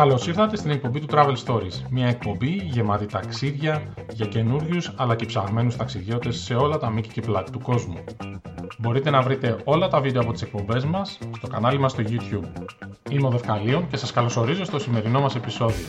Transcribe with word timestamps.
Καλώς 0.00 0.26
ήρθατε 0.26 0.56
στην 0.56 0.70
εκπομπή 0.70 1.00
του 1.00 1.06
Travel 1.10 1.34
Stories. 1.46 1.72
Μια 1.90 2.08
εκπομπή 2.08 2.50
γεμάτη 2.50 3.06
ταξίδια 3.06 3.94
για 4.12 4.26
καινούριους 4.26 4.92
αλλά 4.96 5.16
και 5.16 5.26
ψαγμένους 5.26 5.76
ταξιδιώτες 5.76 6.36
σε 6.36 6.54
όλα 6.54 6.78
τα 6.78 6.90
μήκη 6.90 7.08
και 7.08 7.20
πλάτη 7.20 7.50
του 7.50 7.60
κόσμου. 7.60 8.04
Μπορείτε 8.78 9.10
να 9.10 9.22
βρείτε 9.22 9.60
όλα 9.64 9.88
τα 9.88 10.00
βίντεο 10.00 10.22
από 10.22 10.32
τις 10.32 10.42
εκπομπές 10.42 10.84
μας 10.84 11.18
στο 11.36 11.46
κανάλι 11.46 11.78
μας 11.78 11.92
στο 11.92 12.02
YouTube. 12.06 12.52
Είμαι 13.10 13.26
ο 13.26 13.30
Δευκαλίων 13.30 13.88
και 13.88 13.96
σας 13.96 14.12
καλωσορίζω 14.12 14.64
στο 14.64 14.78
σημερινό 14.78 15.20
μας 15.20 15.34
επεισόδιο. 15.34 15.86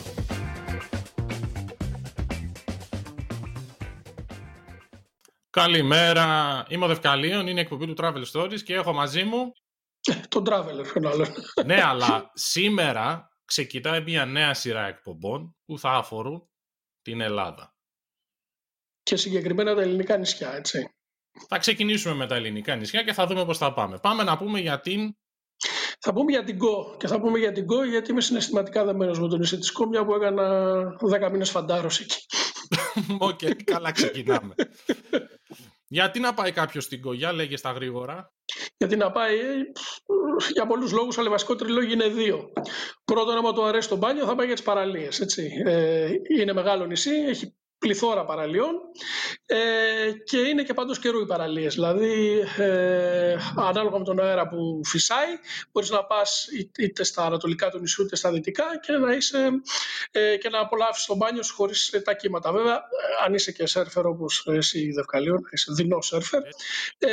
Καλημέρα, 5.50 6.26
είμαι 6.68 6.84
ο 6.84 6.88
Δευκαλίων, 6.88 7.46
είναι 7.46 7.58
η 7.58 7.62
εκπομπή 7.62 7.86
του 7.86 7.94
Travel 7.98 8.24
Stories 8.32 8.60
και 8.64 8.74
έχω 8.74 8.92
μαζί 8.92 9.24
μου... 9.24 9.52
Τον 10.28 10.44
Traveler, 10.48 10.86
τον 10.94 11.06
άλλον. 11.06 11.26
ναι, 11.64 11.82
αλλά 11.82 12.30
σήμερα 12.32 13.31
ξεκινάει 13.52 14.00
μια 14.00 14.26
νέα 14.26 14.54
σειρά 14.54 14.86
εκπομπών 14.86 15.56
που 15.64 15.78
θα 15.78 15.90
αφορούν 15.90 16.50
την 17.02 17.20
Ελλάδα. 17.20 17.74
Και 19.02 19.16
συγκεκριμένα 19.16 19.74
τα 19.74 19.82
ελληνικά 19.82 20.16
νησιά, 20.16 20.54
έτσι. 20.54 20.94
Θα 21.48 21.58
ξεκινήσουμε 21.58 22.14
με 22.14 22.26
τα 22.26 22.34
ελληνικά 22.34 22.76
νησιά 22.76 23.02
και 23.02 23.12
θα 23.12 23.26
δούμε 23.26 23.44
πώς 23.44 23.58
θα 23.58 23.72
πάμε. 23.72 23.98
Πάμε 23.98 24.22
να 24.22 24.38
πούμε 24.38 24.60
για 24.60 24.80
την... 24.80 25.16
Θα 25.98 26.12
πούμε 26.12 26.30
για 26.30 26.44
την 26.44 26.58
Κω 26.58 26.96
και 26.98 27.06
θα 27.06 27.20
πούμε 27.20 27.38
για 27.38 27.52
την 27.52 27.66
Κω 27.66 27.84
γιατί 27.84 28.10
είμαι 28.10 28.20
συναισθηματικά 28.20 28.84
δεμένος 28.84 29.20
με 29.20 29.28
τον 29.28 29.38
νησί 29.38 29.58
της 29.58 29.72
Κω 29.72 29.86
μια 29.86 30.04
που 30.04 30.14
έκανα 30.14 30.84
10 31.26 31.30
μήνες 31.30 31.50
φαντάρος 31.50 32.00
εκεί. 32.00 32.26
OK, 33.18 33.38
okay, 33.42 33.62
καλά 33.64 33.92
ξεκινάμε. 33.92 34.54
Γιατί 35.86 36.20
να 36.20 36.34
πάει 36.34 36.52
κάποιος 36.52 36.84
στην 36.84 37.00
ΚΟ, 37.00 37.12
για 37.12 37.32
λέγε 37.32 37.56
στα 37.56 37.70
γρήγορα. 37.70 38.32
Γιατί 38.82 38.96
να 38.96 39.10
πάει, 39.10 39.38
για 40.52 40.66
πολλούς 40.66 40.92
λόγους, 40.92 41.18
αλλά 41.18 41.30
βασικότεροι 41.30 41.70
λόγοι 41.70 41.92
είναι 41.92 42.08
δύο. 42.08 42.52
Πρώτον, 43.04 43.36
άμα 43.36 43.52
του 43.52 43.64
αρέσει 43.64 43.88
το 43.88 43.96
μπάνιο, 43.96 44.24
θα 44.24 44.34
πάει 44.34 44.46
για 44.46 44.54
τις 44.54 44.64
παραλίες. 44.64 45.20
Ε, 45.64 46.10
είναι 46.38 46.52
μεγάλο 46.52 46.86
νησί, 46.86 47.10
έχει 47.10 47.54
πληθώρα 47.82 48.24
παραλίων 48.24 48.74
ε, 49.46 49.56
και 50.24 50.38
είναι 50.38 50.62
και 50.62 50.74
πάντως 50.74 50.98
καιρού 50.98 51.20
οι 51.20 51.26
παραλίες. 51.26 51.74
Δηλαδή, 51.74 52.44
ε, 52.58 53.36
ανάλογα 53.56 53.98
με 53.98 54.04
τον 54.04 54.20
αέρα 54.20 54.48
που 54.48 54.80
φυσάει, 54.84 55.28
μπορείς 55.72 55.90
να 55.90 56.04
πας 56.04 56.46
είτε 56.78 57.04
στα 57.04 57.24
ανατολικά 57.24 57.70
του 57.70 57.78
νησιού 57.78 58.04
είτε 58.04 58.16
στα 58.16 58.32
δυτικά 58.32 58.64
και 58.82 58.92
να, 58.92 59.12
είσαι, 59.12 59.50
ε, 60.10 60.36
και 60.36 60.48
να 60.48 60.58
απολαύσεις 60.58 61.06
το 61.06 61.16
μπάνιο 61.16 61.42
σου 61.42 61.54
χωρίς 61.54 62.00
τα 62.04 62.14
κύματα. 62.14 62.52
Βέβαια, 62.52 62.82
αν 63.24 63.34
είσαι 63.34 63.52
και 63.52 63.66
σέρφερ 63.66 64.06
όπως 64.06 64.46
εσύ 64.46 64.90
Δευκαλίων, 64.92 65.40
είσαι 65.50 65.72
δεινός 65.72 66.06
σέρφερ, 66.06 66.42
ε, 66.98 67.10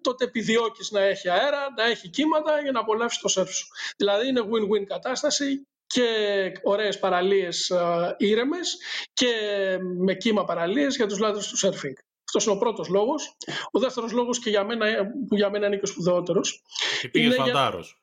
τότε 0.00 0.24
επιδιώκεις 0.24 0.90
να 0.90 1.00
έχει 1.00 1.28
αέρα, 1.28 1.66
να 1.76 1.84
έχει 1.84 2.08
κύματα 2.08 2.60
για 2.62 2.72
να 2.72 2.80
απολαύσεις 2.80 3.20
το 3.20 3.28
σέρφ 3.28 3.50
σου. 3.54 3.66
Δηλαδή, 3.96 4.28
είναι 4.28 4.40
win-win 4.40 4.84
κατάσταση 4.86 5.66
και 5.94 6.52
ωραίες 6.62 6.98
παραλίες 6.98 7.70
ε, 7.70 8.14
ήρεμες 8.18 8.78
και 9.12 9.28
με 9.98 10.14
κύμα 10.14 10.44
παραλίες 10.44 10.96
για 10.96 11.06
τους 11.06 11.18
λάτρες 11.18 11.48
του 11.48 11.56
σέρφινγκ. 11.56 11.94
Αυτός 12.24 12.44
είναι 12.44 12.54
ο 12.54 12.58
πρώτος 12.58 12.88
λόγος. 12.88 13.36
Ο 13.70 13.78
δεύτερος 13.78 14.12
λόγος 14.12 14.38
και 14.38 14.50
για 14.50 14.64
μένα, 14.64 14.86
που 15.28 15.36
για 15.36 15.50
μένα 15.50 15.66
είναι 15.66 15.76
και 15.76 15.84
ο 15.84 15.86
σπουδαιότερος. 15.86 16.62
Και 17.00 17.08
πήγες 17.08 17.34
φαντάρος. 17.34 18.02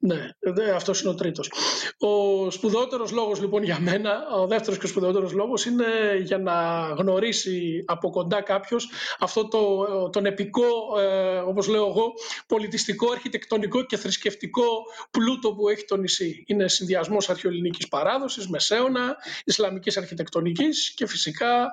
Ναι, 0.00 0.28
αυτός 0.74 1.00
είναι 1.00 1.10
ο 1.10 1.14
τρίτος. 1.14 1.52
Ο 1.98 2.50
σπουδαιότερος 2.50 3.10
λόγος 3.10 3.40
λοιπόν 3.40 3.62
για 3.62 3.80
μένα, 3.80 4.26
ο 4.36 4.46
δεύτερος 4.46 4.78
και 4.78 4.86
ο 4.86 4.88
σπουδαιότερος 4.88 5.32
λόγος 5.32 5.66
είναι 5.66 5.84
για 6.22 6.38
να 6.38 6.86
γνωρίσει 6.98 7.84
από 7.86 8.10
κοντά 8.10 8.42
κάποιος 8.42 8.90
αυτό 9.18 9.48
το, 9.48 9.86
τον 10.10 10.26
επικό, 10.26 10.98
ε, 10.98 11.38
όπως 11.38 11.68
λέω 11.68 11.86
εγώ, 11.86 12.12
πολιτιστικό, 12.46 13.10
αρχιτεκτονικό 13.10 13.84
και 13.84 13.96
θρησκευτικό 13.96 14.66
πλούτο 15.10 15.54
που 15.54 15.68
έχει 15.68 15.84
το 15.84 15.96
νησί. 15.96 16.44
Είναι 16.46 16.68
συνδυασμός 16.68 17.30
αρχαιοελληνικής 17.30 17.88
παράδοσης, 17.88 18.48
μεσαίωνα, 18.48 19.16
ισλαμικής 19.44 19.96
αρχιτεκτονικής 19.96 20.94
και 20.94 21.06
φυσικά 21.06 21.72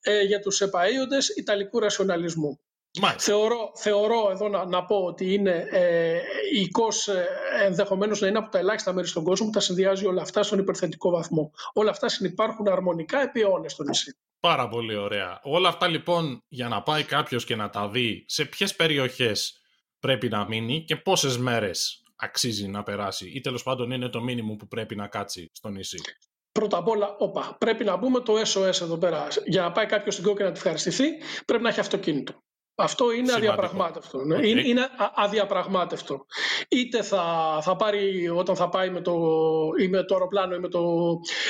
ε, 0.00 0.22
για 0.22 0.40
τους 0.40 0.60
επαείοντε 0.60 1.16
ιταλικού 1.36 1.78
ρασιοναλισμού. 1.78 2.60
Θεωρώ, 3.18 3.72
θεωρώ 3.74 4.28
εδώ 4.30 4.48
να, 4.48 4.64
να 4.64 4.84
πω 4.84 4.96
ότι 4.96 5.32
είναι 5.34 5.66
ε, 5.70 6.20
η 6.52 6.68
ΚΟΣ 6.68 7.08
ε, 7.08 7.26
ενδεχομένως 7.64 8.20
να 8.20 8.26
είναι 8.26 8.38
από 8.38 8.50
τα 8.50 8.58
ελάχιστα 8.58 8.92
μέρη 8.92 9.06
στον 9.06 9.24
κόσμο 9.24 9.46
που 9.46 9.52
τα 9.52 9.60
συνδυάζει 9.60 10.06
όλα 10.06 10.22
αυτά 10.22 10.42
στον 10.42 10.58
υπερθετικό 10.58 11.10
βαθμό. 11.10 11.50
Όλα 11.72 11.90
αυτά 11.90 12.08
συνεπάρχουν 12.08 12.68
αρμονικά 12.68 13.22
επί 13.22 13.40
αιώνες 13.40 13.72
στο 13.72 13.82
νησί. 13.82 14.16
Πάρα 14.40 14.68
πολύ 14.68 14.96
ωραία. 14.96 15.40
Όλα 15.42 15.68
αυτά 15.68 15.88
λοιπόν 15.88 16.42
για 16.48 16.68
να 16.68 16.82
πάει 16.82 17.02
κάποιος 17.02 17.44
και 17.44 17.56
να 17.56 17.70
τα 17.70 17.88
δει 17.88 18.24
σε 18.28 18.44
ποιες 18.44 18.76
περιοχές 18.76 19.60
πρέπει 20.00 20.28
να 20.28 20.46
μείνει 20.48 20.84
και 20.84 20.96
πόσες 20.96 21.38
μέρες 21.38 22.02
αξίζει 22.16 22.68
να 22.68 22.82
περάσει 22.82 23.30
ή 23.34 23.40
τέλος 23.40 23.62
πάντων 23.62 23.90
είναι 23.90 24.08
το 24.08 24.22
μήνυμο 24.22 24.54
που 24.56 24.68
πρέπει 24.68 24.96
να 24.96 25.06
κάτσει 25.06 25.50
στο 25.52 25.68
νησί; 25.68 25.98
Πρώτα 26.52 26.76
απ' 26.76 26.88
όλα, 26.88 27.16
όπα, 27.18 27.56
πρέπει 27.58 27.84
να 27.84 27.98
πούμε 27.98 28.20
το 28.20 28.34
SOS 28.40 28.80
εδώ 28.80 28.98
πέρα. 28.98 29.28
Για 29.46 29.62
να 29.62 29.72
πάει 29.72 29.86
κάποιος 29.86 30.14
στην 30.14 30.26
κόκκινα 30.26 30.46
να 30.46 30.52
τη 30.52 30.58
ευχαριστηθεί, 30.58 31.04
πρέπει 31.46 31.62
να 31.62 31.68
έχει 31.68 31.80
αυτοκίνητο. 31.80 32.42
Αυτό 32.76 33.12
είναι 33.12 33.26
Σημαντικό. 33.26 33.52
αδιαπραγμάτευτο. 33.52 34.24
Ναι. 34.24 34.46
Είναι, 34.48 34.60
είναι 34.60 34.88
αδιαπραγμάτευτο. 35.14 36.26
Είτε 36.68 37.02
θα, 37.02 37.24
θα 37.62 37.76
πάρει 37.76 38.28
όταν 38.28 38.56
θα 38.56 38.68
πάει 38.68 38.90
με 38.90 39.00
το, 39.00 39.14
ή 39.78 39.88
με 39.88 40.04
το 40.04 40.14
αεροπλάνο 40.14 40.54
ή 40.54 40.58
με 40.58 40.68
το, 40.68 40.82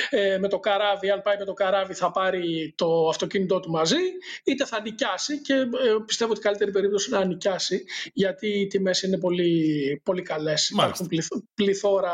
ε, 0.09 0.37
με 0.37 0.47
το 0.47 0.59
καράβι, 0.59 1.09
αν 1.09 1.21
πάει 1.21 1.37
με 1.37 1.45
το 1.45 1.53
καράβι 1.53 1.93
θα 1.93 2.11
πάρει 2.11 2.73
το 2.77 3.07
αυτοκίνητό 3.09 3.59
του 3.59 3.71
μαζί, 3.71 3.97
είτε 4.43 4.65
θα 4.65 4.81
νοικιάσει 4.81 5.41
και 5.41 5.53
ε, 5.53 5.65
πιστεύω 6.05 6.31
ότι 6.31 6.39
η 6.39 6.43
καλύτερη 6.43 6.71
περίπτωση 6.71 7.09
είναι 7.09 7.19
να 7.19 7.25
νοικιάσει 7.25 7.83
γιατί 8.13 8.47
οι 8.47 8.67
τιμές 8.67 9.01
είναι 9.01 9.17
πολύ, 9.17 10.01
πολύ 10.03 10.21
καλές. 10.21 10.69
Υπάρχουν 10.69 11.07
πληθώρα 11.55 12.13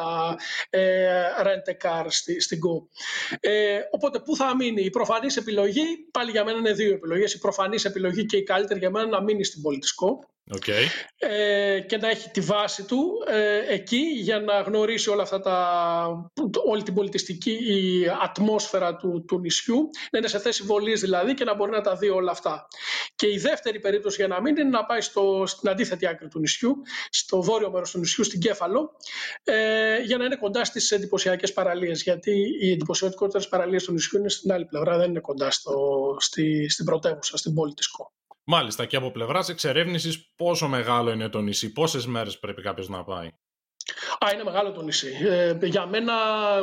ε, 0.70 1.08
rent 1.42 1.74
a 1.74 1.88
car 1.88 2.06
στη, 2.08 2.42
στην 2.42 2.60
Go. 2.60 2.88
Ε, 3.40 3.80
οπότε 3.92 4.20
πού 4.20 4.36
θα 4.36 4.56
μείνει; 4.56 4.82
Η 4.82 4.90
προφανής 4.90 5.38
επιλογή, 5.38 5.84
πάλι 6.12 6.32
για 6.32 6.44
μένα 6.44 6.58
είναι 6.58 6.74
δύο 6.74 6.94
επιλογές. 6.94 7.34
Η 7.34 7.40
προφανής 7.40 7.86
επιλογή 7.86 8.26
και 8.26 8.38
η 8.38 8.44
καλύτερη 8.44 8.80
για 8.80 8.90
μένα 8.90 9.01
να 9.10 9.22
μείνει 9.22 9.44
στην 9.44 9.62
πολιτικό 9.62 10.20
okay. 10.56 10.86
ε, 11.18 11.80
και 11.80 11.98
να 11.98 12.10
έχει 12.10 12.30
τη 12.30 12.42
βάση 12.42 12.84
του 12.84 13.24
ε, 13.28 13.74
εκεί 13.74 13.98
για 13.98 14.40
να 14.40 14.62
γνωρίσει 14.62 15.10
όλα 15.10 15.22
αυτά 15.22 15.40
τα, 15.40 16.32
όλη 16.66 16.84
την 16.84 16.94
πολιτιστική 16.94 17.52
η 17.52 18.08
ατμόσφαιρα 18.24 18.96
του, 18.96 19.26
του 19.28 19.40
νησιού, 19.40 19.90
να 20.12 20.18
είναι 20.18 20.28
σε 20.28 20.40
θέση 20.40 20.64
βολής 20.64 21.02
δηλαδή 21.02 21.34
και 21.34 21.44
να 21.44 21.56
μπορεί 21.56 21.72
να 21.72 21.82
τα 21.82 21.96
δει 21.96 22.10
όλα 22.10 22.32
αυτά. 22.32 22.68
Και 23.16 23.28
η 23.28 23.38
δεύτερη 23.38 23.80
περίπτωση 23.80 24.16
για 24.16 24.28
να 24.28 24.42
μείνει 24.42 24.62
είναι 24.62 24.70
να 24.70 24.86
πάει 24.86 25.02
στο, 25.02 25.44
στην 25.46 25.70
αντίθετη 25.70 26.08
άκρη 26.08 26.28
του 26.28 26.40
νησιού, 26.40 26.76
στο 27.10 27.42
βόρειο 27.42 27.72
μέρος 27.72 27.92
του 27.92 28.00
νησιού, 28.00 28.24
στην 28.24 28.40
Κέφαλο, 28.40 28.92
ε, 29.44 29.98
για 30.02 30.18
να 30.18 30.26
είναι 30.26 30.36
κοντά 30.36 30.66
στις 30.66 30.92
εντυπωσιακές 30.92 31.54
παραλίες, 31.54 32.04
γιατί 32.04 32.32
οι 32.62 32.72
εντυπωσιακότερες 32.72 33.48
παραλίες 33.48 33.84
του 33.84 33.92
νησιού 33.92 34.20
είναι 34.20 34.30
στην 34.30 34.52
άλλη 34.52 34.66
πλευρά, 34.66 34.98
δεν 34.98 35.10
είναι 35.10 35.20
κοντά 35.20 35.52
στο, 35.52 36.16
στη, 36.20 36.70
στην 36.70 36.86
πρωτεύουσα, 36.86 37.38
στην 37.38 37.54
πόλη 37.54 37.74
της 37.74 37.88
Κό. 37.88 38.12
Μάλιστα 38.44 38.86
και 38.86 38.96
από 38.96 39.12
πλευράς 39.12 39.50
εξερεύνησης, 39.50 40.32
πόσο 40.36 40.68
μεγάλο 40.68 41.12
είναι 41.12 41.30
το 41.30 41.42
νησί, 41.42 41.72
πόσες 41.72 42.06
μέρες 42.06 42.40
πρέπει 42.40 42.62
κάποιος 42.62 42.90
να 42.90 43.04
πάει; 43.04 43.30
Α, 44.26 44.34
είναι 44.34 44.44
μεγάλο 44.44 44.72
το 44.72 44.82
νησί. 44.82 45.12
Ε, 45.24 45.58
για 45.62 45.86
μένα, 45.86 46.14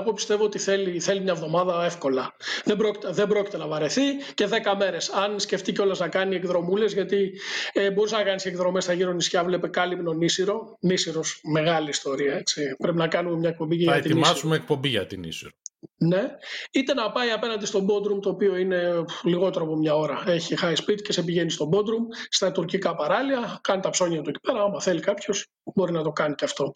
εγώ 0.01 0.13
πιστεύω 0.13 0.45
ότι 0.45 0.59
θέλει, 0.59 1.01
θέλει 1.01 1.21
μια 1.21 1.33
εβδομάδα 1.33 1.85
εύκολα. 1.85 2.37
Δεν 2.65 2.77
πρόκειται, 2.77 3.11
δεν 3.11 3.29
πρόκειται 3.29 3.57
να 3.57 3.67
βαρεθεί 3.67 4.17
και 4.35 4.47
δέκα 4.47 4.77
μέρες. 4.77 5.09
Αν 5.11 5.41
σκεφτεί 5.41 5.73
κιόλας 5.73 5.99
να 5.99 6.09
κάνει 6.09 6.37
εκδρομούλες, 6.37 6.93
γιατί 6.93 7.41
ε, 7.73 7.91
μπορείς 7.91 8.13
να 8.13 8.23
κάνεις 8.23 8.45
εκδρομές 8.45 8.85
στα 8.85 8.93
γύρω 8.93 9.13
νησιά, 9.13 9.45
βλέπε 9.45 9.69
κάλυμνο 9.69 10.13
νήσιρο. 10.13 10.77
Νήσιρο, 10.81 11.21
μεγάλη 11.53 11.89
ιστορία. 11.89 12.35
Έτσι. 12.35 12.77
Πρέπει 12.79 12.97
να 12.97 13.09
κάνουμε 13.09 13.37
μια 13.37 13.49
εκπομπή 13.49 13.77
για 13.77 13.93
την 13.93 14.03
Θα 14.03 14.09
ετοιμάσουμε 14.09 14.57
εκπομπή 14.57 14.89
για 14.89 15.07
την 15.07 15.21
Νήσιρο. 15.21 15.51
Ναι, 15.99 16.37
είτε 16.71 16.95
να 16.95 17.13
πάει 17.13 17.31
απέναντι 17.31 17.67
στο 17.67 17.87
Bodrum, 17.89 18.21
το 18.23 18.29
οποίο 18.29 18.57
είναι 18.57 19.05
λιγότερο 19.23 19.65
από 19.65 19.77
μια 19.77 19.95
ώρα. 19.95 20.23
Έχει 20.27 20.55
high 20.61 20.77
speed 20.77 21.03
και 21.03 21.13
σε 21.13 21.23
πηγαίνει 21.23 21.51
στο 21.51 21.69
Bodrum, 21.73 22.17
στα 22.29 22.53
τουρκικά 22.53 22.95
παράλια, 22.95 23.59
κάνει 23.63 23.83
τα 23.83 23.91
ψώνια 23.91 24.23
του 24.23 24.29
εκεί 24.29 24.41
πέρα. 24.41 24.63
Άμα 24.63 24.81
θέλει 24.81 25.01
κάποιος, 25.01 25.47
μπορεί 25.75 25.93
να 25.93 26.03
το 26.03 26.13
κάνει 26.13 26.35
και 26.35 26.45
αυτό. 26.45 26.71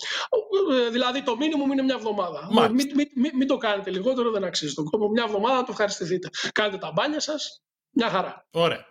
Ε, 0.86 0.90
δηλαδή, 0.90 1.22
το 1.22 1.36
μήνυμο 1.36 1.72
είναι 1.72 1.82
μια 1.82 1.94
εβδομάδα. 1.94 2.48
Μην, 2.52 2.90
μην, 2.94 3.08
μην, 3.14 3.30
μην, 3.36 3.46
το 3.46 3.56
κάνετε 3.56 3.90
λιγότερο, 3.90 4.30
δεν 4.30 4.44
αξίζει 4.44 4.74
τον 4.74 4.84
κόπο. 4.84 5.08
Μια 5.08 5.24
εβδομάδα 5.26 5.60
το 5.60 5.68
ευχαριστηθείτε. 5.70 6.28
Κάντε 6.52 6.78
τα 6.78 6.92
μπάνια 6.94 7.20
σας, 7.20 7.62
μια 7.90 8.08
χαρά. 8.08 8.46
Ωραία. 8.50 8.86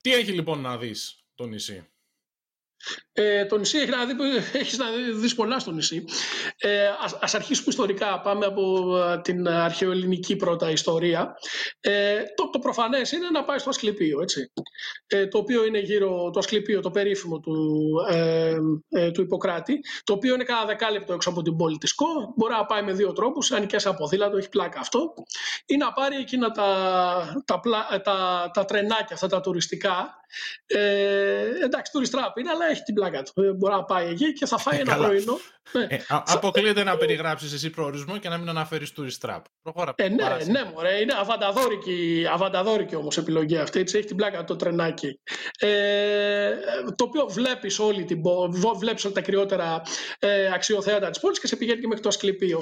Τι 0.00 0.12
έχει 0.14 0.32
λοιπόν 0.32 0.60
να 0.60 0.76
δεις 0.76 1.24
το 1.34 1.46
νησί; 1.46 1.88
Ε, 3.12 3.44
το 3.44 3.58
νησί 3.58 3.78
έχει 3.78 3.90
να, 3.90 4.04
δει, 4.06 4.14
έχεις 4.52 4.78
να 4.78 4.86
δεις 5.20 5.34
πολλά 5.34 5.58
στο 5.58 5.70
νησί. 5.70 6.04
Ε, 6.58 6.86
ας, 7.00 7.18
ας 7.20 7.34
αρχίσουμε 7.34 7.66
ιστορικά. 7.68 8.20
Πάμε 8.20 8.46
από 8.46 8.96
ε, 8.96 9.20
την 9.20 9.48
αρχαιοελληνική 9.48 10.36
πρώτα 10.36 10.70
ιστορία. 10.70 11.34
Ε, 11.80 12.22
το, 12.34 12.50
το 12.50 12.58
προφανές 12.58 13.12
είναι 13.12 13.30
να 13.30 13.44
πάει 13.44 13.58
στο 13.58 13.68
Ασκληπείο, 13.68 14.20
έτσι. 14.20 14.52
Ε, 15.06 15.26
το 15.26 15.38
οποίο 15.38 15.64
είναι 15.64 15.78
γύρω, 15.78 16.30
το 16.30 16.38
Ασκληπείο, 16.38 16.80
το 16.80 16.90
περίφημο 16.90 17.40
του, 17.40 17.90
ε, 18.10 18.56
ε, 18.88 19.10
του 19.10 19.20
Ιπποκράτη, 19.20 19.80
το 20.04 20.12
οποίο 20.12 20.34
είναι 20.34 20.44
κάνα 20.44 20.64
δεκάλεπτο 20.64 21.12
έξω 21.12 21.30
από 21.30 21.42
την 21.42 21.56
πόλη 21.56 21.78
της 21.78 21.94
Κο. 21.94 22.34
Μπορεί 22.36 22.52
να 22.52 22.66
πάει 22.66 22.82
με 22.82 22.92
δύο 22.92 23.12
τρόπους, 23.12 23.52
αν 23.52 23.66
και 23.66 23.78
σε 23.78 23.88
αποδήλατο, 23.88 24.36
έχει 24.36 24.48
πλάκα 24.48 24.80
αυτό. 24.80 25.14
Ή 25.66 25.76
να 25.76 25.92
πάρει 25.92 26.16
εκείνα 26.16 26.50
τα, 26.50 27.42
τα, 27.44 27.60
τα, 27.60 28.00
τα, 28.02 28.50
τα 28.52 28.64
τρενάκια, 28.64 29.14
αυτά 29.14 29.26
τα 29.26 29.40
τουριστικά. 29.40 30.14
Ε, 30.66 31.64
εντάξει, 31.64 31.92
τουριστράπ 31.92 32.38
είναι, 32.38 32.50
αλλά 32.50 32.69
έχει 32.70 32.82
την 32.82 32.94
πλάκα 32.94 33.22
του. 33.22 33.42
Ε, 33.42 33.52
μπορεί 33.52 33.74
να 33.74 33.84
πάει 33.84 34.08
εκεί 34.08 34.32
και 34.32 34.46
θα 34.46 34.58
φάει 34.58 34.80
ένα 34.80 34.96
πρωινό. 34.96 35.38
Ναι. 35.72 35.86
Ε, 35.88 36.00
αποκλείεται 36.08 36.84
να 36.84 36.96
περιγράψεις 36.96 37.52
εσύ 37.52 37.70
προορισμό 37.70 38.18
και 38.18 38.28
να 38.28 38.38
μην 38.38 38.48
αναφέρεις 38.48 38.92
tourist 38.96 39.28
trap. 39.28 39.40
Προχώρα. 39.62 39.92
Ε, 39.96 40.08
ναι, 40.08 40.24
ναι, 40.46 40.70
μωρέ, 40.74 41.00
είναι 41.00 41.14
αβανταδόρικη, 41.20 42.26
αβανταδόρικη 42.32 42.96
όμως 42.96 43.18
επιλογή 43.18 43.56
αυτή. 43.56 43.80
Έτσι, 43.80 43.98
έχει 43.98 44.06
την 44.06 44.16
πλάκα 44.16 44.44
το 44.44 44.56
τρενάκι. 44.56 45.20
Ε, 45.58 46.50
το 46.96 47.04
οποίο 47.04 47.26
βλέπεις 47.28 47.78
όλη 47.78 48.04
την 48.04 48.22
βλέπεις 48.78 49.04
όλα 49.04 49.14
τα 49.14 49.20
κρυότερα 49.20 49.82
ε, 50.18 50.52
αξιοθέατα 50.52 51.10
της 51.10 51.20
πόλης 51.20 51.40
και 51.40 51.46
σε 51.46 51.56
πηγαίνει 51.56 51.80
και 51.80 51.86
μέχρι 51.86 52.02
το 52.02 52.08
Ασκληπείο. 52.08 52.60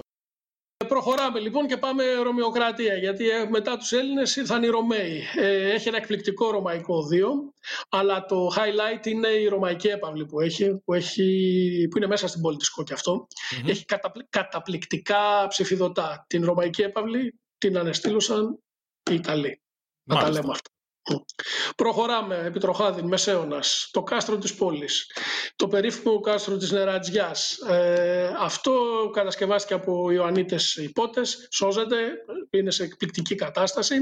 Προχωράμε 0.88 1.40
λοιπόν 1.40 1.67
και 1.67 1.76
πάμε 1.76 2.05
Ρωμαιοκρατία, 2.23 2.94
γιατί 2.94 3.29
ε, 3.29 3.49
μετά 3.49 3.76
τους 3.76 3.93
Έλληνες 3.93 4.37
ήρθαν 4.37 4.62
οι 4.62 4.67
Ρωμαίοι. 4.67 5.23
Ε, 5.37 5.70
έχει 5.70 5.88
ένα 5.88 5.96
εκπληκτικό 5.96 6.50
ρωμαϊκό 6.50 6.96
οδείο, 6.96 7.52
αλλά 7.88 8.25
το 8.25 8.46
highlight 8.56 9.06
είναι 9.06 9.29
η 9.29 9.46
ρωμαϊκή 9.46 9.88
έπαυλη 9.88 10.26
που 10.26 10.40
έχει, 10.40 10.79
που, 10.85 10.94
έχει, 10.94 11.88
που 11.90 11.96
είναι 11.96 12.06
μέσα 12.06 12.29
στην 12.29 12.40
πόλη 12.40 12.56
της 12.56 12.73
και 12.85 12.93
αυτο 12.93 13.26
Έχει 13.67 13.85
καταπληκτικά 14.31 15.46
ψηφιδωτά. 15.49 16.25
Την 16.29 16.44
ρωμαϊκή 16.44 16.82
έπαυλη 16.82 17.41
την 17.58 17.79
ανεστήλωσαν 17.79 18.58
οι 19.11 19.14
Ιταλοί. 19.14 19.62
Να 20.05 20.17
τα 20.17 20.31
λέμε 20.31 20.50
αυτά. 20.50 20.70
Προχωράμε, 21.76 22.43
Επιτροχάδιν, 22.44 23.06
Μεσαίωνας, 23.06 23.88
το 23.93 24.02
κάστρο 24.02 24.37
της 24.38 24.55
πόλης, 24.55 25.10
το 25.56 25.69
περίφημο 25.69 26.20
κάστρο 26.20 26.56
της 26.56 26.70
Νερατζιάς. 26.70 27.58
Ε, 27.58 28.34
αυτό 28.38 28.72
κατασκευάστηκε 29.12 29.75
από 29.75 30.10
Ιωαννίτες 30.10 30.76
υπότες, 30.76 31.49
σώζεται, 31.50 31.96
είναι 32.50 32.71
σε 32.71 32.83
εκπληκτική 32.83 33.35
κατάσταση. 33.35 33.97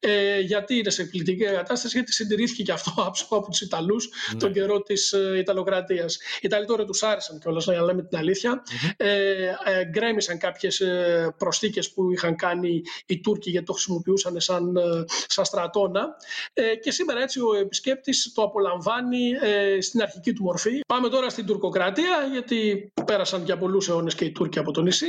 Ε, 0.00 0.40
γιατί 0.40 0.76
είναι 0.78 0.90
σε 0.90 1.02
εκπληκτική 1.02 1.44
κατάσταση, 1.44 1.96
γιατί 1.96 2.12
συντηρήθηκε 2.12 2.62
και 2.62 2.72
αυτό 2.72 2.94
άψογο 3.06 3.36
από 3.36 3.50
τους 3.50 3.60
Ιταλούς 3.60 4.08
ναι. 4.32 4.38
τον 4.38 4.52
καιρό 4.52 4.82
της 4.82 5.12
ε, 5.12 5.38
Ιταλοκρατίας. 5.38 6.14
Οι 6.14 6.40
Ιταλοί 6.40 6.66
τώρα 6.66 6.84
τους 6.84 7.02
άρεσαν 7.02 7.38
κιόλας, 7.38 7.66
να 7.66 7.82
λέμε 7.82 8.02
την 8.02 8.18
αλήθεια. 8.18 8.62
Mm-hmm. 8.62 8.90
Ε, 8.96 9.32
ε, 9.64 9.84
γκρέμισαν 9.90 10.38
κάποιες 10.38 10.80
ε, 10.80 11.34
προσθήκες 11.38 11.92
που 11.92 12.12
είχαν 12.12 12.36
κάνει 12.36 12.82
οι 13.06 13.20
Τούρκοι 13.20 13.50
γιατί 13.50 13.66
το 13.66 13.72
χρησιμοποιούσαν 13.72 14.40
σαν, 14.40 14.76
ε, 14.76 15.04
σαν 15.26 15.44
στρατόνα 15.44 16.16
ε, 16.52 16.74
και 16.74 16.90
σήμερα 16.90 17.22
έτσι 17.22 17.40
ο 17.40 17.54
επισκέπτης 17.54 18.32
το 18.34 18.42
απολαμβάνει 18.42 19.30
ε, 19.40 19.80
στην 19.80 20.02
αρχική 20.02 20.32
του 20.32 20.42
μορφή. 20.42 20.80
Πάμε 20.86 21.08
τώρα 21.08 21.28
στην 21.28 21.46
τουρκοκρατία 21.46 22.28
γιατί 22.32 22.92
πέρασαν 23.04 23.44
για 23.44 23.58
πολλούς 23.58 23.88
αιώνες 23.88 24.14
και 24.14 24.24
οι 24.24 24.30
Τούρκοι 24.30 24.58
από 24.58 24.70
το 24.72 24.82
νησί. 24.82 25.06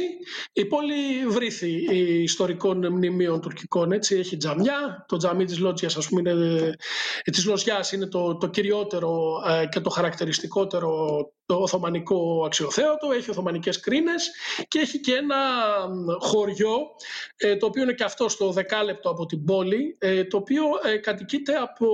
Η 0.54 0.66
πόλη 0.66 1.28
βρήθη 1.28 1.86
ιστορικών 2.68 2.94
μνημείων 2.94 3.42
τουρκικών. 3.42 3.92
Έτσι. 3.92 4.16
Έχει 4.16 4.38
τζαμιά, 4.38 5.06
το 5.08 5.18
τζαμί 5.18 5.46
της 5.46 5.60
Λότζιας 5.60 5.98
ας 5.98 6.08
πούμε 6.08 6.30
είναι, 6.30 6.58
ε, 7.24 7.32
της 7.32 7.46
Λοσιάς 7.46 7.92
είναι 7.92 8.08
το, 8.08 8.38
το 8.38 8.48
κυριότερο 8.48 9.42
και 9.70 9.80
το 9.80 9.90
χαρακτηριστικότερο 9.90 11.32
το 11.48 11.56
Οθωμανικό 11.56 12.44
αξιοθέατο, 12.46 13.12
έχει 13.12 13.30
Οθωμανικές 13.30 13.80
κρίνες 13.80 14.32
και 14.68 14.80
έχει 14.80 15.00
και 15.00 15.14
ένα 15.14 15.36
χωριό 16.20 16.78
το 17.60 17.66
οποίο 17.66 17.84
είναι 17.84 17.94
και 17.94 18.04
αυτό 18.04 18.30
στο 18.30 18.52
δεκάλεπτο 18.52 19.10
από 19.10 19.26
την 19.26 19.44
πόλη 19.44 19.98
το 20.30 20.38
οποίο 20.38 20.64
κατοικείται 21.02 21.54
από, 21.54 21.88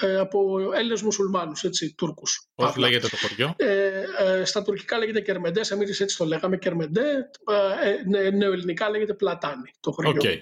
ε, 0.00 0.16
από 0.16 0.58
Έλληνες 0.74 1.02
μουσουλμάνους, 1.02 1.64
έτσι, 1.64 1.94
Τούρκους. 1.96 2.48
Πώς 2.54 2.76
λέγεται 2.76 3.08
το 3.08 3.16
χωριό; 3.16 3.54
Ε, 3.56 4.02
ε, 4.40 4.44
στα 4.44 4.62
τουρκικά 4.62 4.98
λέγεται 4.98 5.20
Κερμεντέ, 5.20 5.60
εμείς 5.72 6.00
έτσι 6.00 6.16
το 6.16 6.24
λέγαμε 6.24 6.56
Κερμεντέ, 6.56 7.30
ε, 8.12 8.30
νεοελληνικά 8.30 8.90
λέγεται 8.90 9.14
Πλατάνη 9.40 9.70
το 9.80 9.92
χωριό. 9.92 10.20
Okay. 10.22 10.36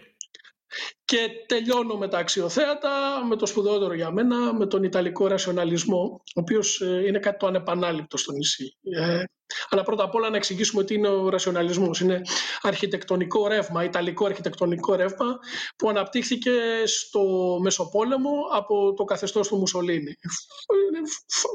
Και 1.05 1.29
τελειώνω 1.47 1.97
με 1.97 2.09
τα 2.09 2.19
αξιοθέατα, 2.19 3.25
με 3.29 3.37
το 3.37 3.47
σπουδαιότερο 3.47 3.95
για 3.95 4.11
μένα, 4.11 4.55
με 4.55 4.67
τον 4.67 4.83
Ιταλικό 4.83 5.27
ρασιοναλισμό, 5.27 6.23
ο 6.35 6.41
οποίος 6.41 6.81
είναι 6.81 7.19
κάτι 7.19 7.39
το 7.39 7.47
ανεπανάληπτο 7.47 8.17
στο 8.17 8.33
νησί. 8.33 8.77
Αλλά 9.69 9.83
πρώτα 9.83 10.05
απ' 10.05 10.15
όλα 10.15 10.31
να 10.31 10.37
εξηγήσουμε 10.37 10.85
τι 10.85 10.95
είναι 10.95 11.09
ο 11.09 11.29
ρασιοναλισμός. 11.29 12.01
Είναι 12.01 12.21
αρχιτεκτονικό 12.61 13.47
ρεύμα, 13.47 13.85
ιταλικό 13.85 14.27
αρχιτεκτονικό 14.27 14.95
ρεύμα 14.95 15.39
που 15.77 15.89
αναπτύχθηκε 15.89 16.51
στο 16.85 17.23
Μεσοπόλεμο 17.63 18.31
από 18.53 18.95
το 18.95 19.05
καθεστώς 19.05 19.49
του 19.49 19.57
Μουσολίνη. 19.57 20.17
Είναι 20.89 21.01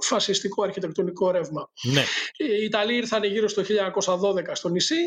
φασιστικό 0.02 0.64
αρχιτεκτονικό 0.64 1.32
ρεύμα. 1.32 1.70
Ναι. 1.82 2.04
Οι 2.38 2.64
Ιταλοί 2.64 2.96
ήρθαν 2.96 3.24
γύρω 3.24 3.48
στο 3.48 3.62
1912 3.62 4.44
στο 4.54 4.70
νησί 4.70 5.02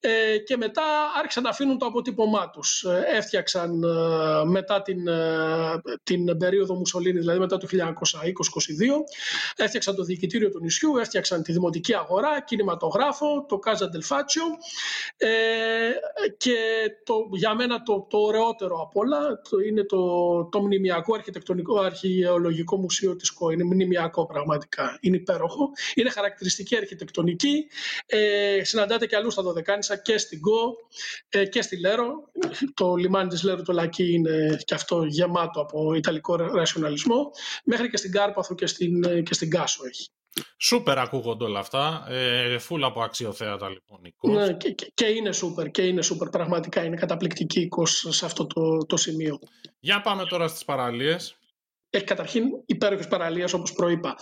ε, 0.00 0.38
και 0.38 0.56
μετά 0.56 0.82
άρχισαν 1.18 1.42
να 1.42 1.48
αφήνουν 1.48 1.78
το 1.78 1.86
αποτύπωμά 1.86 2.50
τους. 2.50 2.82
Ε, 2.82 3.04
έφτιαξαν 3.16 3.82
ε, 3.82 4.44
μετά 4.44 4.82
την, 4.82 5.08
την 6.02 6.36
περίοδο 6.36 6.74
Μουσολίνη, 6.74 7.18
δηλαδή 7.18 7.38
μετά 7.38 7.56
το 7.56 7.66
1920-22, 7.72 7.76
έφτιαξαν 9.56 9.94
το 9.94 10.02
διοικητήριο 10.02 10.50
του 10.50 10.60
νησιού, 10.60 10.96
έφτιαξαν 10.96 11.42
τη 11.42 11.52
δημοτική 11.52 11.94
αγορά 11.94 12.13
αγορά, 12.14 12.40
κινηματογράφο, 12.40 13.46
το 13.48 13.58
Casa 13.64 13.84
del 13.84 14.16
Faccio 14.16 14.46
ε, 15.16 15.28
και 16.36 16.56
το, 17.04 17.14
για 17.32 17.54
μένα 17.54 17.82
το, 17.82 18.06
το 18.10 18.18
ωραιότερο 18.18 18.80
από 18.82 19.00
όλα 19.00 19.40
το, 19.50 19.58
είναι 19.58 19.84
το, 19.84 20.44
το 20.44 20.60
μνημιακό 20.60 21.14
αρχιτεκτονικό 21.14 21.80
αρχαιολογικό 21.80 22.76
μουσείο 22.76 23.16
της 23.16 23.32
ΚΟ. 23.32 23.50
Είναι 23.50 23.64
μνημιακό 23.64 24.26
πραγματικά. 24.26 24.98
Είναι 25.00 25.16
υπέροχο. 25.16 25.70
Είναι 25.94 26.10
χαρακτηριστική 26.10 26.76
αρχιτεκτονική. 26.76 27.66
Ε, 28.06 28.64
συναντάτε 28.64 29.06
και 29.06 29.16
αλλού 29.16 29.30
στα 29.30 29.42
Δωδεκάνησα 29.42 29.96
και 29.96 30.18
στην 30.18 30.40
ΚΟ 30.40 30.76
ε, 31.28 31.46
και 31.46 31.62
στη 31.62 31.80
Λέρο. 31.80 32.12
Το 32.74 32.94
λιμάνι 32.94 33.28
της 33.28 33.42
Λέρο 33.42 33.62
το 33.62 33.72
Λακί 33.72 34.12
είναι 34.12 34.58
και 34.64 34.74
αυτό 34.74 35.04
γεμάτο 35.04 35.60
από 35.60 35.94
ιταλικό 35.94 36.36
ρασιοναλισμό. 36.36 37.30
Μέχρι 37.64 37.90
και 37.90 37.96
στην 37.96 38.12
Κάρπαθο 38.12 38.54
και 38.54 38.66
στην, 38.66 39.22
και 39.24 39.34
στην 39.34 39.50
Κάσο 39.50 39.86
έχει. 39.86 40.08
Σούπερ 40.58 40.98
ακούγονται 40.98 41.44
όλα 41.44 41.58
αυτά. 41.58 42.06
Ε, 42.08 42.58
φούλα 42.58 42.86
από 42.86 43.02
αξιοθέατα 43.02 43.68
λοιπόν 43.68 44.04
η 44.04 44.14
Ναι, 44.20 44.52
και, 44.52 44.74
και, 44.94 45.06
είναι 45.06 45.32
σούπερ. 45.32 45.70
Και 45.70 45.82
είναι 45.82 46.02
σούπερ. 46.02 46.28
Πραγματικά 46.28 46.84
είναι 46.84 46.96
καταπληκτική 46.96 47.60
η 47.60 47.70
σε 47.86 48.24
αυτό 48.24 48.46
το, 48.46 48.86
το 48.86 48.96
σημείο. 48.96 49.38
Για 49.80 50.00
πάμε 50.00 50.24
τώρα 50.24 50.48
στις 50.48 50.64
παραλίες. 50.64 51.38
Έχει 51.90 52.04
καταρχήν 52.04 52.44
υπέροχες 52.66 53.08
παραλίες 53.08 53.52
όπως 53.52 53.72
προείπα. 53.72 54.16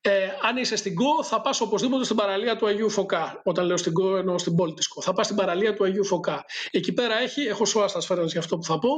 Ε, 0.00 0.28
αν 0.42 0.56
είσαι 0.56 0.76
στην 0.76 0.94
ΚΟ, 0.94 1.24
θα 1.24 1.40
πας 1.40 1.60
οπωσδήποτε 1.60 2.04
στην 2.04 2.16
παραλία 2.16 2.56
του 2.56 2.66
Αγίου 2.66 2.90
Φωκά. 2.90 3.40
Όταν 3.44 3.66
λέω 3.66 3.76
στην 3.76 3.92
ΚΟ, 3.92 4.16
εννοώ 4.16 4.38
στην 4.38 4.54
πόλη 4.54 4.72
της 4.74 4.88
ΚΟ. 4.88 5.02
Θα 5.02 5.12
πας 5.12 5.24
στην 5.24 5.36
παραλία 5.36 5.74
του 5.74 5.84
Αγίου 5.84 6.04
Φωκά. 6.04 6.44
Εκεί 6.70 6.92
πέρα 6.92 7.18
έχει, 7.18 7.42
έχω 7.42 7.64
σώα 7.64 7.88
στα 7.88 8.24
για 8.24 8.40
αυτό 8.40 8.56
που 8.56 8.64
θα 8.64 8.78
πω. 8.78 8.90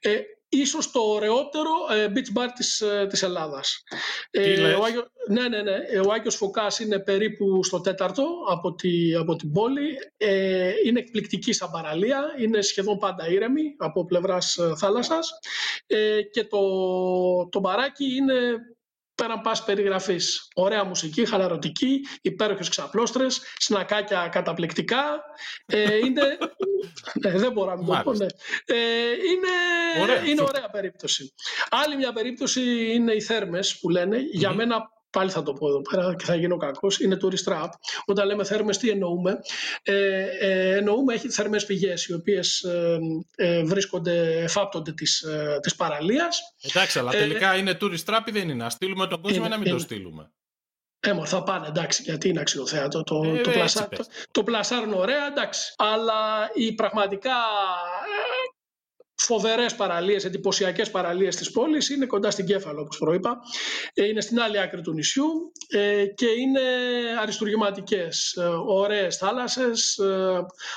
Ε, 0.00 0.20
ίσως 0.52 0.90
το 0.90 1.00
ωραιότερο 1.00 1.70
ε, 1.92 2.12
beach 2.14 2.38
bar 2.38 2.48
της, 2.54 2.80
ε, 2.80 3.06
της 3.10 3.22
Ελλάδας. 3.22 3.82
Ε, 4.30 4.72
ο 4.72 4.84
Άγιο, 4.84 5.10
ναι, 5.28 5.48
ναι, 5.48 5.62
ναι. 5.62 6.00
Ο 6.06 6.12
Άγιος 6.12 6.36
Φωκάς 6.36 6.78
είναι 6.78 6.98
περίπου 6.98 7.64
στο 7.64 7.80
τέταρτο 7.80 8.26
από, 8.48 8.74
τη, 8.74 9.14
από 9.14 9.36
την 9.36 9.52
πόλη. 9.52 9.98
Ε, 10.16 10.72
είναι 10.84 10.98
εκπληκτική 10.98 11.52
σαν 11.52 11.70
παραλία. 11.70 12.34
Είναι 12.38 12.60
σχεδόν 12.60 12.98
πάντα 12.98 13.28
ήρεμη 13.28 13.74
από 13.78 14.04
πλευράς 14.04 14.56
ε, 14.56 14.72
θάλασσας. 14.76 15.30
Ε, 15.86 16.22
και 16.22 16.44
το, 16.44 16.60
το 17.48 17.60
μπαράκι 17.60 18.04
είναι 18.04 18.34
πέραν 19.22 19.40
πας 19.40 19.64
περιγραφής. 19.64 20.48
Ωραία 20.54 20.84
μουσική, 20.84 21.26
χαλαρωτική, 21.26 22.00
υπέροχες 22.22 22.68
ξαπλώστρες, 22.68 23.40
σνακάκια 23.56 24.28
καταπληκτικά. 24.32 25.22
Ε, 25.66 25.96
είναι... 25.96 26.38
ναι, 27.20 27.30
δεν 27.42 27.52
μπορώ 27.52 27.74
να 27.74 27.84
το 27.84 28.02
πω. 28.04 28.12
Ναι. 28.12 28.26
Ε, 28.64 28.76
είναι 29.30 30.02
ωραία. 30.02 30.24
είναι 30.24 30.42
ωραία 30.42 30.70
περίπτωση. 30.70 31.34
Άλλη 31.70 31.96
μια 31.96 32.12
περίπτωση 32.12 32.92
είναι 32.92 33.12
οι 33.12 33.20
θέρμες 33.20 33.78
που 33.78 33.88
λένε. 33.88 34.18
Για 34.32 34.52
μένα 34.52 34.90
πάλι 35.12 35.30
θα 35.30 35.42
το 35.42 35.52
πω 35.52 35.68
εδώ 35.68 35.80
πέρα 35.80 36.14
και 36.16 36.24
θα 36.24 36.34
γίνω 36.34 36.56
κακός, 36.56 37.00
είναι 37.00 37.16
tourist 37.22 37.52
trap. 37.52 37.68
Όταν 38.04 38.26
λέμε 38.26 38.44
θέρμες, 38.44 38.78
τι 38.78 38.90
εννοούμε; 38.90 39.40
Ε, 39.82 40.24
ε, 40.40 40.76
εννοούμε 40.76 41.14
έχει 41.14 41.28
θερμές 41.28 41.66
πηγές 41.66 42.06
οι 42.06 42.14
οποίες 42.14 42.62
ε, 42.62 42.98
ε, 43.34 43.62
βρίσκονται, 43.62 44.42
εφάπτονται 44.42 44.92
της, 44.92 45.20
ε, 45.20 45.58
της 45.62 45.74
παραλίας. 45.74 46.40
Εντάξει, 46.62 46.98
αλλά 46.98 47.10
τελικά 47.10 47.56
είναι 47.56 47.76
tourist 47.80 48.04
trap 48.04 48.20
ή 48.26 48.30
δεν 48.30 48.42
είναι; 48.42 48.64
Να 48.64 48.70
στείλουμε 48.70 49.06
τον 49.06 49.22
κόσμο 49.22 49.42
ή 49.46 49.48
να 49.48 49.58
μην 49.58 49.70
το 49.70 49.78
στείλουμε; 49.78 50.30
Έμορφα 51.04 51.36
θα 51.36 51.42
πάνε, 51.42 51.66
εντάξει, 51.66 52.02
γιατί 52.02 52.28
είναι 52.28 52.40
αξιοθέατο. 52.40 53.02
Το, 53.02 53.20
το, 53.42 53.50
πλασά, 53.50 53.88
το, 53.88 54.04
το 54.30 54.42
πλασάρουν 54.42 54.92
ωραία, 54.92 55.26
εντάξει. 55.26 55.74
Αλλά 55.76 56.50
η 56.54 56.72
πραγματικά 56.72 57.34
φοβερές 59.24 59.74
παραλίες, 59.74 60.24
εντυπωσιακές 60.24 60.90
παραλίες 60.90 61.36
της 61.36 61.50
πόλης. 61.50 61.90
Είναι 61.90 62.06
κοντά 62.06 62.30
στην 62.30 62.46
Κέφαλο, 62.46 62.80
όπως 62.80 62.98
προείπα. 62.98 63.38
Ε, 63.94 64.06
είναι 64.06 64.20
στην 64.20 64.40
άλλη 64.40 64.60
άκρη 64.60 64.80
του 64.80 64.92
νησιού 64.92 65.52
ε, 65.68 66.06
και 66.06 66.26
είναι 66.26 66.60
αριστουργηματικές. 67.20 68.36
Ε, 68.36 68.42
Ωραίες 68.66 69.16
θάλασσες. 69.16 70.00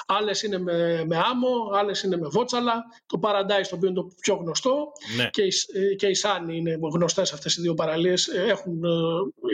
Άλλες 0.05 0.43
είναι 0.43 0.57
με, 0.57 1.03
με 1.05 1.17
άμμο, 1.17 1.69
άλλες 1.73 2.03
είναι 2.03 2.17
με 2.17 2.27
βότσαλα. 2.27 2.83
Το 3.05 3.19
Paradise, 3.23 3.67
το 3.69 3.75
οποίο 3.75 3.89
είναι 3.89 3.97
το 4.01 4.07
πιο 4.21 4.35
γνωστό. 4.35 4.91
Ναι. 5.15 5.29
Και, 5.29 5.41
η, 5.41 5.51
και 5.95 6.07
η 6.07 6.13
Σάνι 6.13 6.57
είναι 6.57 6.77
γνωστές 6.93 7.33
αυτές 7.33 7.55
οι 7.55 7.61
δύο 7.61 7.73
παραλίες. 7.73 8.29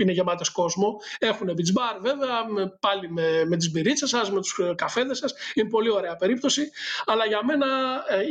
Είναι 0.01 0.11
γεμάτες 0.11 0.49
κόσμο. 0.49 0.97
Έχουν 1.19 1.49
beach 1.49 1.79
bar, 1.79 1.99
βέβαια, 2.01 2.47
με, 2.49 2.77
πάλι 2.79 3.11
με, 3.11 3.45
με 3.45 3.57
τις 3.57 3.71
μπυρίτσες 3.71 4.09
σας, 4.09 4.31
με 4.31 4.41
τους 4.41 4.59
καφέδες 4.75 5.17
σας. 5.17 5.33
Είναι 5.53 5.69
πολύ 5.69 5.89
ωραία 5.89 6.15
περίπτωση. 6.15 6.71
Αλλά 7.05 7.25
για 7.25 7.45
μένα 7.45 7.67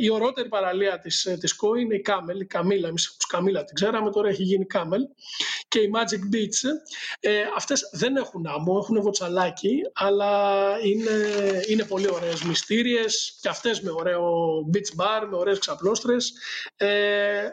η 0.01 0.11
ορότερη 0.11 0.49
παραλία 0.51 0.99
της, 0.99 1.25
ε, 1.25 1.37
της 1.37 1.57
ΚΟ 1.57 1.75
είναι 1.75 1.95
η 1.95 2.01
Κάμελ, 2.01 2.41
η 2.41 2.47
Καμίλα. 2.47 2.89
Εμείς 2.89 3.09
ως 3.09 3.27
Καμίλα 3.27 3.65
την 3.65 3.75
ξέραμε, 3.75 4.11
τώρα 4.11 4.29
έχει 4.29 4.43
γίνει 4.43 4.67
Κάμελ. 4.67 5.03
και 5.69 5.79
οι 5.79 5.91
Magic 5.95 6.35
Beach, 6.35 6.69
ε, 7.21 7.43
αυτές 7.57 7.91
δεν 7.93 8.17
έχουν 8.17 8.47
άμμο, 8.47 8.81
έχουν 8.83 9.03
βοτσαλάκι, 9.03 9.81
αλλά 9.93 10.75
είναι, 10.85 11.11
είναι 11.69 11.85
πολύ 11.85 12.11
ωραίες 12.13 12.43
μυστήριες 12.43 13.39
και 13.41 13.49
αυτές 13.49 13.81
με 13.81 13.91
ωραίο 13.91 14.31
beach 14.73 15.03
bar, 15.03 15.27
με 15.31 15.37
ωραίες 15.37 15.59
ξαπλώστρες. 15.59 16.33
Ε, 16.77 17.49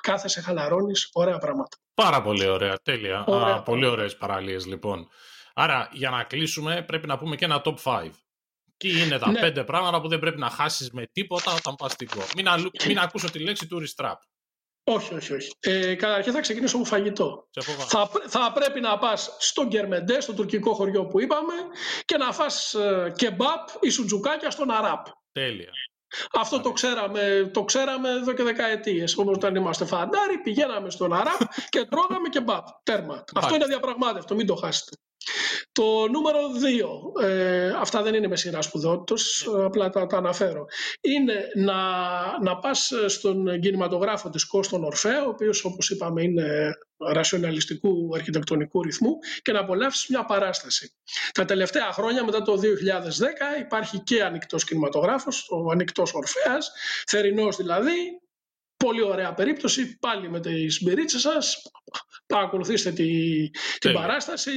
κάθεσαι, 0.00 0.40
χαλαρώνεις, 0.40 1.10
ωραία 1.12 1.38
πράγματα. 1.38 1.76
Πάρα 1.94 2.22
πολύ 2.22 2.48
ωραία, 2.48 2.78
τέλεια. 2.82 3.18
Α, 3.18 3.62
πολύ 3.62 3.86
ωραίες 3.86 4.16
παραλίες 4.16 4.66
λοιπόν. 4.66 5.08
Άρα 5.54 5.88
για 5.92 6.10
να 6.10 6.22
κλείσουμε 6.22 6.84
πρέπει 6.86 7.06
να 7.06 7.18
πούμε 7.18 7.36
και 7.36 7.44
ένα 7.44 7.62
top 7.64 7.74
5. 7.84 8.10
Τι 8.76 9.02
είναι 9.02 9.18
τα 9.18 9.30
ναι. 9.30 9.40
πέντε 9.40 9.64
πράγματα 9.64 10.00
που 10.00 10.08
δεν 10.08 10.18
πρέπει 10.18 10.38
να 10.38 10.50
χάσεις 10.50 10.90
με 10.90 11.06
τίποτα 11.12 11.52
όταν 11.52 11.74
πας 11.74 11.92
στην 11.92 12.08
Μην, 12.36 12.46
μην 12.86 12.98
ακούσω 12.98 13.30
τη 13.30 13.38
λέξη 13.38 13.68
tourist 13.70 14.04
trap. 14.04 14.14
Όχι, 14.88 15.14
όχι, 15.14 15.34
όχι. 15.34 15.50
Ε, 15.60 15.94
καταρχήν 15.94 16.32
θα 16.32 16.40
ξεκινήσω 16.40 16.76
από 16.76 16.84
φαγητό. 16.84 17.48
Θα, 17.88 18.10
θα 18.26 18.52
πρέπει 18.52 18.80
να 18.80 18.98
πας 18.98 19.36
στο 19.38 19.66
Γκερμεντές, 19.66 20.22
στο 20.22 20.34
τουρκικό 20.34 20.74
χωριό 20.74 21.06
που 21.06 21.20
είπαμε, 21.20 21.52
και 22.04 22.16
να 22.16 22.32
φας 22.32 22.74
ε, 22.74 23.12
κεμπάπ 23.16 23.68
ή 23.80 23.88
σουτζουκάκια 23.88 24.50
στον 24.50 24.70
Αράπ. 24.70 25.06
Τέλεια. 25.32 25.70
Αυτό 26.32 26.60
το 26.60 26.72
ξέραμε, 26.72 27.50
το 27.52 27.64
ξέραμε 27.64 28.08
εδώ 28.10 28.32
και 28.32 28.42
δεκαετίες. 28.42 29.16
Όμως 29.16 29.36
όταν 29.36 29.54
είμαστε 29.54 29.84
φαντάροι 29.84 30.38
πηγαίναμε 30.38 30.90
στον 30.90 31.12
Αράπ 31.12 31.40
και 31.68 31.84
τρώγαμε 31.84 32.28
κεμπάπ. 32.28 32.66
Τέρμα. 32.82 33.24
Αυτό 33.34 33.54
είναι 33.54 33.66
διαπραγμάτευτο, 33.66 34.34
μην 34.34 34.46
το 34.46 34.54
χάσετε. 34.54 34.96
Το 35.76 36.08
νούμερο 36.08 36.38
2, 37.20 37.22
ε, 37.22 37.68
αυτά 37.68 38.02
δεν 38.02 38.14
είναι 38.14 38.28
με 38.28 38.36
σειρά 38.36 38.62
σπουδότητος, 38.62 39.48
απλά 39.64 39.90
τα, 39.90 40.06
τα 40.06 40.16
αναφέρω, 40.16 40.64
είναι 41.00 41.34
να, 41.54 41.74
να 42.42 42.58
πας 42.58 42.92
στον 43.06 43.60
κινηματογράφο 43.60 44.30
της 44.30 44.44
Κώστον 44.44 44.84
Ορφέα, 44.84 45.24
ο 45.24 45.28
οποίος 45.28 45.64
όπως 45.64 45.90
είπαμε 45.90 46.22
είναι 46.22 46.72
ρασιοναλιστικού 47.12 48.10
αρχιτεκτονικού 48.14 48.82
ρυθμού 48.82 49.18
και 49.42 49.52
να 49.52 49.60
απολαύσεις 49.60 50.08
μια 50.08 50.24
παράσταση. 50.24 50.92
Τα 51.32 51.44
τελευταία 51.44 51.92
χρόνια 51.92 52.24
μετά 52.24 52.42
το 52.42 52.56
2010 52.56 53.60
υπάρχει 53.60 53.98
και 53.98 54.22
ανοιχτός 54.22 54.64
κινηματογράφος, 54.64 55.48
ο 55.50 55.70
ανοιχτός 55.70 56.14
Ορφέας, 56.14 56.72
θερινός 57.06 57.56
δηλαδή, 57.56 58.20
Πολύ 58.76 59.02
ωραία 59.02 59.34
περίπτωση, 59.34 59.98
πάλι 59.98 60.30
με 60.30 60.40
τις 60.40 60.82
μπυρίτσες 60.82 61.20
σας, 61.20 61.62
παρακολουθήστε 62.26 62.90
τη, 62.90 63.06
την 63.78 63.92
παράσταση, 63.92 64.50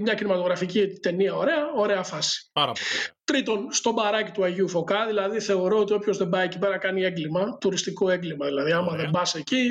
μια 0.00 0.14
κινηματογραφική 0.14 0.86
ταινία. 0.86 1.34
Ωραία, 1.34 1.72
ωραία 1.74 2.02
φάση. 2.02 2.50
Πάρα 2.52 2.72
πολύ. 2.72 2.86
Τρίτον, 3.24 3.72
στο 3.72 3.92
μπαράκι 3.92 4.30
του 4.30 4.44
Αγίου 4.44 4.68
Φωκά, 4.68 5.06
δηλαδή 5.06 5.40
θεωρώ 5.40 5.78
ότι 5.78 5.92
όποιος 5.92 6.16
δεν 6.16 6.28
πάει 6.28 6.44
εκεί 6.44 6.58
πέρα 6.58 6.78
κάνει 6.78 7.02
έγκλημα, 7.02 7.58
τουριστικό 7.60 8.10
έγκλημα. 8.10 8.46
Δηλαδή, 8.46 8.72
άμα 8.72 8.96
δεν 8.96 9.10
πας 9.10 9.34
εκεί, 9.34 9.68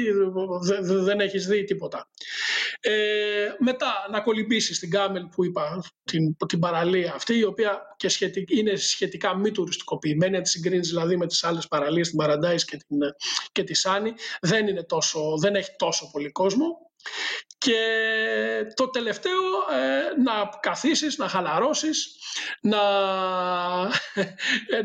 δεν 0.86 1.20
έχεις 1.20 1.48
δει 1.48 1.64
τίποτα. 1.64 2.10
Ε, 2.80 2.92
μετά, 3.60 4.08
να 4.12 4.22
κολυμπήσεις 4.22 4.78
στην 4.78 4.90
Κάμελ 4.90 5.26
που 5.26 5.46
είπα, 5.46 5.84
την, 6.04 6.36
την 6.48 6.60
παραλία 6.60 7.14
αυτή, 7.14 7.38
η 7.38 7.44
οποία 7.44 7.82
και 7.98 8.32
είναι 8.48 8.76
σχετικά 8.76 9.38
μη 9.38 9.52
τουριστικοποιημένη, 9.52 10.36
αν 10.36 10.44
τη 10.44 10.50
συγκρίνεις 10.50 10.88
δηλαδή 10.88 11.18
με 11.18 11.28
τις 11.28 11.44
άλλες 11.44 11.68
παραλίες, 11.68 12.08
την 12.10 12.18
Παραντάη 12.18 12.56
και, 12.56 12.78
την, 12.78 12.98
και 13.52 13.64
τη 13.64 13.74
Σάνη, 13.74 14.14
δεν, 14.42 14.68
είναι 14.68 14.84
τόσο, 14.84 15.38
δεν 15.40 15.56
έχει 15.56 15.76
τόσο 15.78 16.10
πολύ 16.12 16.32
κόσμο. 16.32 16.92
Και 17.64 17.82
το 18.74 18.90
τελευταίο, 18.90 19.42
ε, 19.72 20.22
να 20.22 20.50
καθίσεις, 20.60 21.18
να 21.18 21.28
χαλαρώσεις, 21.28 22.16
να, 22.62 22.78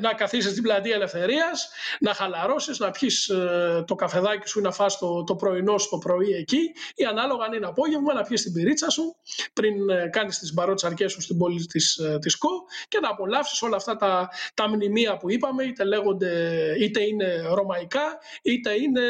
να 0.04 0.14
καθίσεις 0.16 0.50
στην 0.50 0.62
πλατεία 0.62 0.94
Ελευθερίας, 0.94 1.70
να 2.00 2.14
χαλαρώσεις, 2.14 2.78
να 2.78 2.90
πιεις 2.90 3.28
ε, 3.28 3.84
το 3.86 3.94
καφεδάκι 3.94 4.48
σου 4.48 4.58
ή 4.58 4.62
να 4.62 4.72
φας 4.72 4.98
το, 4.98 5.24
το 5.24 5.36
πρωινό 5.36 5.78
σου 5.78 5.88
το 5.90 5.98
πρωί 5.98 6.32
εκεί 6.32 6.72
ή 6.94 7.04
ανάλογα 7.04 7.44
αν 7.44 7.52
είναι 7.52 7.66
απόγευμα 7.66 8.14
να 8.14 8.22
πιεις 8.22 8.42
την 8.42 8.52
πυρίτσα 8.52 8.90
σου 8.90 9.16
πριν 9.52 9.90
ε, 9.90 10.08
κάνεις 10.12 10.38
τις 10.38 10.54
μπαρότσαρκές 10.54 11.12
σου 11.12 11.20
στην 11.20 11.38
πόλη 11.38 11.66
της, 11.66 12.00
της 12.20 12.36
ΚΟ 12.36 12.64
και 12.88 13.00
να 13.00 13.08
απολαύσεις 13.08 13.62
όλα 13.62 13.76
αυτά 13.76 13.96
τα, 13.96 14.28
τα 14.54 14.68
μνημεία 14.68 15.16
που 15.16 15.30
είπαμε 15.30 15.64
είτε, 15.64 15.84
λέγονται, 15.84 16.32
είτε 16.78 17.02
είναι 17.02 17.42
ρωμαϊκά 17.54 18.18
είτε 18.42 18.72
είναι 18.72 19.02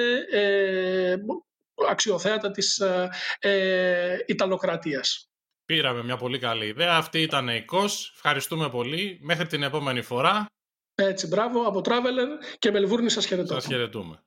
αξιοθέατα 1.91 2.51
της 2.51 2.81
ε, 2.81 3.11
ε, 3.39 4.17
Ιταλοκρατίας. 4.27 5.29
Πήραμε 5.65 6.03
μια 6.03 6.17
πολύ 6.17 6.39
καλή 6.39 6.67
ιδέα. 6.67 6.97
Αυτή 6.97 7.23
ήταν 7.23 7.49
η 7.49 7.65
ΚΟΣ. 7.65 8.13
Ευχαριστούμε 8.15 8.71
πολύ. 8.71 9.19
Μέχρι 9.23 9.47
την 9.47 9.63
επόμενη 9.63 10.03
φορά. 10.03 10.47
Έτσι, 10.95 11.27
μπράβο. 11.27 11.63
Από 11.63 11.81
Traveler 11.85 12.57
και 12.59 12.71
Μελβούρνη 12.71 13.11
σας 13.11 13.27
χαιρετώ. 13.27 13.55
Σας 13.55 13.67
χαιρετούμε. 13.67 14.23